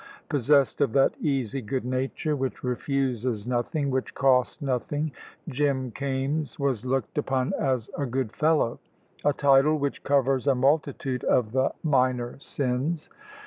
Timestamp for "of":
0.81-0.93, 11.25-11.51